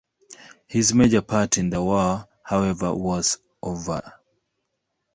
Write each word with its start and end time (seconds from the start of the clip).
His 0.65 0.95
major 0.95 1.21
part 1.21 1.59
in 1.59 1.69
the 1.69 1.79
war, 1.83 2.27
however, 2.41 2.91
was 2.91 3.37
over. 3.61 4.13